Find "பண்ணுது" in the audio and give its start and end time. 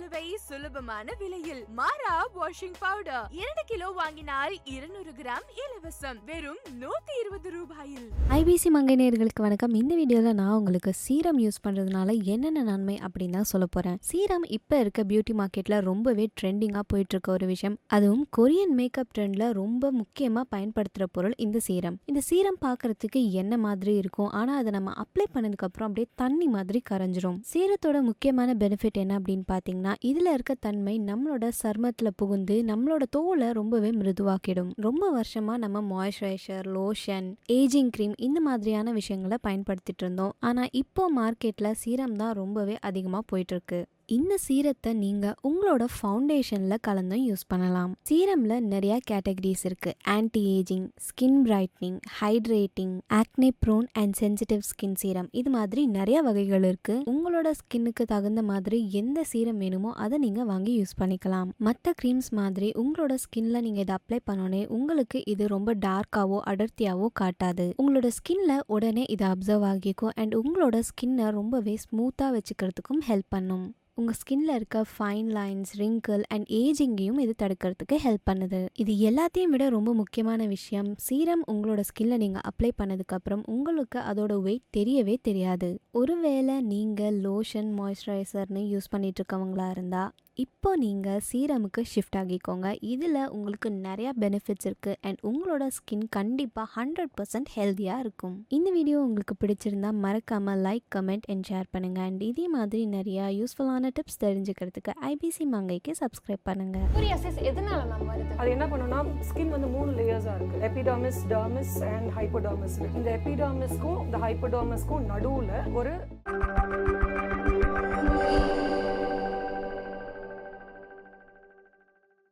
78.30-78.60